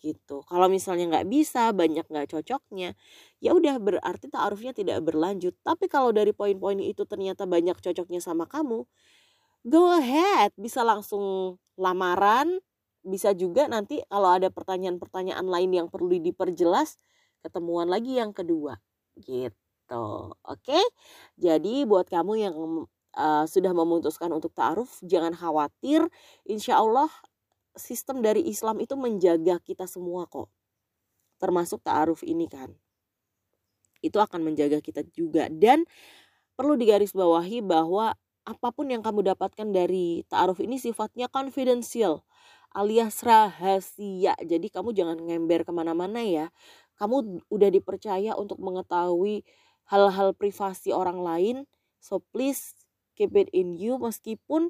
gitu. 0.00 0.44
Kalau 0.46 0.68
misalnya 0.70 1.08
nggak 1.10 1.28
bisa, 1.30 1.72
banyak 1.74 2.04
nggak 2.06 2.28
cocoknya, 2.30 2.94
ya 3.42 3.50
udah 3.56 3.80
berarti 3.82 4.28
taarufnya 4.30 4.72
tidak 4.76 5.00
berlanjut. 5.02 5.56
Tapi 5.64 5.88
kalau 5.90 6.12
dari 6.14 6.30
poin-poin 6.36 6.78
itu 6.82 7.02
ternyata 7.08 7.44
banyak 7.48 7.76
cocoknya 7.80 8.20
sama 8.22 8.44
kamu, 8.46 8.84
go 9.66 9.82
ahead 9.92 10.52
bisa 10.58 10.82
langsung 10.86 11.56
lamaran 11.78 12.60
bisa 13.06 13.30
juga 13.32 13.70
nanti 13.70 14.02
kalau 14.10 14.34
ada 14.34 14.50
pertanyaan-pertanyaan 14.50 15.46
lain 15.46 15.70
yang 15.70 15.88
perlu 15.88 16.18
diperjelas 16.18 16.98
ketemuan 17.40 17.86
lagi 17.86 18.18
yang 18.18 18.34
kedua 18.34 18.82
gitu. 19.22 20.34
Oke? 20.42 20.80
Jadi 21.38 21.86
buat 21.86 22.10
kamu 22.10 22.32
yang 22.42 22.54
uh, 23.14 23.44
sudah 23.46 23.70
memutuskan 23.70 24.34
untuk 24.34 24.50
taaruf 24.52 24.98
jangan 25.06 25.32
khawatir 25.32 26.04
insya 26.44 26.82
Allah 26.82 27.08
sistem 27.78 28.24
dari 28.24 28.42
Islam 28.44 28.82
itu 28.82 28.98
menjaga 28.98 29.62
kita 29.62 29.86
semua 29.86 30.26
kok. 30.26 30.50
Termasuk 31.38 31.84
taaruf 31.86 32.26
ini 32.26 32.50
kan. 32.50 32.74
Itu 34.02 34.18
akan 34.18 34.42
menjaga 34.42 34.82
kita 34.82 35.04
juga. 35.14 35.46
Dan 35.52 35.84
perlu 36.56 36.74
digarisbawahi 36.74 37.60
bahwa 37.62 38.16
apa 38.46 38.68
pun 38.70 38.88
yang 38.88 39.02
kamu 39.02 39.34
dapatkan 39.34 39.68
dari 39.74 40.22
ta'aruf 40.30 40.62
ini 40.62 40.78
sifatnya 40.78 41.26
confidential 41.26 42.22
alias 42.76 43.24
rahasia. 43.24 44.36
Jadi 44.44 44.68
kamu 44.68 44.92
jangan 44.92 45.16
ngember 45.16 45.64
ke 45.64 45.72
mana-mana 45.72 46.20
ya. 46.20 46.52
Kamu 47.00 47.48
udah 47.48 47.70
dipercaya 47.72 48.36
untuk 48.36 48.60
mengetahui 48.60 49.48
hal-hal 49.88 50.36
privasi 50.36 50.92
orang 50.92 51.24
lain. 51.24 51.56
So 51.96 52.20
please 52.20 52.76
keep 53.16 53.32
it 53.32 53.48
in 53.56 53.72
you 53.72 53.96
meskipun 53.96 54.68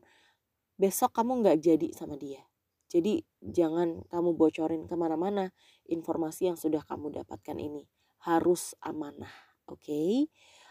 besok 0.79 1.19
kamu 1.19 1.43
nggak 1.43 1.59
jadi 1.67 1.89
sama 1.91 2.15
dia. 2.15 2.47
Jadi 2.87 3.27
jangan 3.43 4.07
kamu 4.07 4.39
bocorin 4.39 4.87
ke 4.87 4.95
mana-mana 4.95 5.51
informasi 5.91 6.55
yang 6.55 6.59
sudah 6.59 6.87
kamu 6.87 7.11
dapatkan 7.11 7.59
ini. 7.59 7.91
Harus 8.23 8.79
amanah. 8.79 9.35
Oke. 9.67 9.83
Okay? 9.83 10.15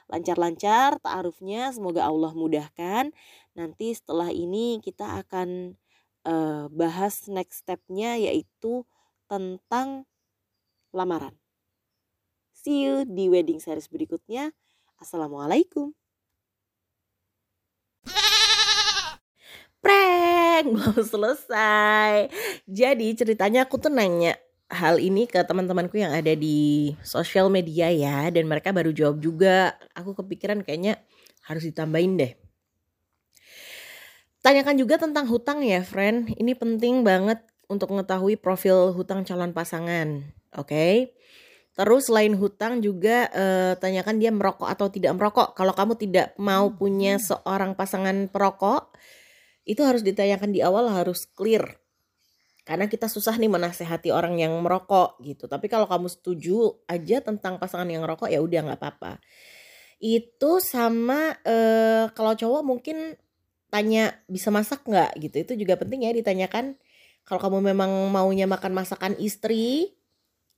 lancar-lancar 0.05 1.01
ta'arufnya 1.01 1.73
semoga 1.73 2.05
Allah 2.05 2.29
mudahkan 2.37 3.09
nanti 3.57 3.97
setelah 3.97 4.29
ini 4.29 4.77
kita 4.77 5.25
akan 5.25 5.79
uh, 6.25 6.67
bahas 6.73 7.29
next 7.31 7.63
stepnya 7.63 8.19
yaitu 8.19 8.83
tentang 9.29 10.03
lamaran 10.91 11.33
see 12.51 12.83
you 12.85 13.05
di 13.05 13.29
wedding 13.31 13.61
series 13.61 13.87
berikutnya 13.87 14.51
assalamualaikum 14.99 15.93
prank 19.79 20.65
belum 20.73 21.01
selesai 21.05 22.27
jadi 22.65 23.07
ceritanya 23.15 23.69
aku 23.69 23.77
tuh 23.77 23.93
nanya 23.93 24.35
hal 24.69 24.97
ini 24.97 25.29
ke 25.29 25.37
teman-temanku 25.45 26.01
yang 26.01 26.13
ada 26.13 26.33
di 26.33 26.93
sosial 27.05 27.53
media 27.53 27.93
ya 27.93 28.33
dan 28.33 28.49
mereka 28.49 28.73
baru 28.73 28.89
jawab 28.89 29.21
juga. 29.21 29.77
Aku 29.93 30.17
kepikiran 30.17 30.65
kayaknya 30.65 30.97
harus 31.45 31.69
ditambahin 31.69 32.17
deh. 32.17 32.33
Tanyakan 34.45 34.77
juga 34.77 35.01
tentang 35.01 35.25
hutang 35.25 35.65
ya 35.65 35.81
friend 35.81 36.29
ini 36.37 36.53
penting 36.53 37.01
banget 37.01 37.41
untuk 37.65 37.89
mengetahui 37.89 38.37
profil 38.37 38.93
hutang 38.93 39.25
calon 39.25 39.57
pasangan 39.57 40.21
oke 40.53 40.69
okay? 40.69 41.17
Terus 41.75 42.07
selain 42.07 42.31
hutang 42.39 42.79
juga 42.79 43.27
eh, 43.35 43.75
tanyakan 43.75 44.15
dia 44.15 44.31
merokok 44.31 44.63
atau 44.63 44.87
tidak 44.87 45.11
merokok. 45.19 45.51
Kalau 45.59 45.75
kamu 45.75 45.99
tidak 45.99 46.31
mau 46.39 46.71
punya 46.71 47.19
seorang 47.19 47.75
pasangan 47.75 48.31
perokok, 48.31 48.95
itu 49.67 49.83
harus 49.83 49.99
ditanyakan 49.99 50.55
di 50.55 50.63
awal 50.63 50.87
harus 50.87 51.27
clear. 51.35 51.75
Karena 52.63 52.87
kita 52.87 53.11
susah 53.11 53.35
nih 53.35 53.51
menasehati 53.51 54.09
orang 54.09 54.39
yang 54.39 54.55
merokok 54.63 55.19
gitu. 55.21 55.51
Tapi 55.51 55.67
kalau 55.67 55.85
kamu 55.85 56.07
setuju 56.07 56.79
aja 56.87 57.19
tentang 57.19 57.59
pasangan 57.59 57.91
yang 57.91 58.07
merokok 58.07 58.31
ya 58.31 58.39
udah 58.39 58.71
nggak 58.71 58.79
apa-apa. 58.79 59.19
Itu 59.99 60.63
sama 60.63 61.35
eh, 61.43 62.07
kalau 62.15 62.39
cowok 62.39 62.63
mungkin 62.63 63.19
tanya 63.69 64.19
bisa 64.29 64.49
masak 64.53 64.85
nggak 64.85 65.17
gitu. 65.21 65.35
Itu 65.41 65.53
juga 65.55 65.79
penting 65.79 66.05
ya 66.05 66.11
ditanyakan. 66.13 66.77
Kalau 67.25 67.39
kamu 67.41 67.73
memang 67.73 67.89
maunya 68.13 68.45
makan 68.45 68.77
masakan 68.77 69.17
istri, 69.17 69.97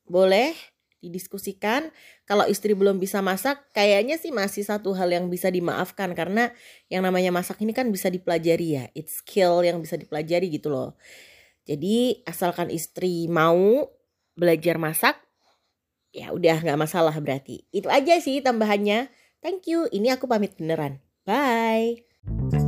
boleh 0.03 0.51
didiskusikan. 0.99 1.93
Kalau 2.27 2.43
istri 2.49 2.73
belum 2.73 2.99
bisa 2.99 3.23
masak, 3.23 3.69
kayaknya 3.71 4.19
sih 4.19 4.33
masih 4.33 4.65
satu 4.65 4.91
hal 4.97 5.07
yang 5.07 5.31
bisa 5.31 5.47
dimaafkan 5.47 6.11
karena 6.17 6.51
yang 6.91 7.05
namanya 7.05 7.31
masak 7.31 7.61
ini 7.63 7.71
kan 7.71 7.87
bisa 7.87 8.11
dipelajari 8.11 8.67
ya. 8.81 8.85
It's 8.97 9.23
skill 9.23 9.63
yang 9.63 9.79
bisa 9.79 9.95
dipelajari 9.95 10.51
gitu 10.51 10.67
loh. 10.73 10.99
Jadi 11.67 12.23
asalkan 12.23 12.71
istri 12.71 13.27
mau 13.27 13.87
belajar 14.35 14.79
masak, 14.79 15.15
ya 16.15 16.31
udah 16.31 16.63
nggak 16.63 16.79
masalah 16.79 17.15
berarti. 17.19 17.67
Itu 17.71 17.91
aja 17.91 18.17
sih 18.19 18.39
tambahannya. 18.39 19.11
Thank 19.43 19.69
you. 19.69 19.85
Ini 19.91 20.17
aku 20.17 20.25
pamit 20.25 20.57
beneran. 20.57 20.99
Bye. 21.27 22.66